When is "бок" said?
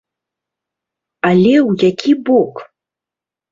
2.33-2.53